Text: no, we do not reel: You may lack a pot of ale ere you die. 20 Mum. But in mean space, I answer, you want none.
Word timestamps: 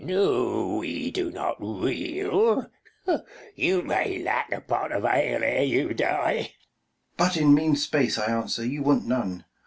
no, 0.03 0.77
we 0.77 1.11
do 1.11 1.29
not 1.29 1.57
reel: 1.59 2.65
You 3.53 3.83
may 3.83 4.17
lack 4.23 4.51
a 4.51 4.59
pot 4.59 4.91
of 4.91 5.05
ale 5.05 5.43
ere 5.43 5.61
you 5.61 5.93
die. 5.93 6.33
20 6.39 6.39
Mum. 6.39 6.47
But 7.17 7.37
in 7.37 7.53
mean 7.53 7.75
space, 7.75 8.17
I 8.17 8.25
answer, 8.25 8.65
you 8.65 8.81
want 8.81 9.05
none. 9.05 9.45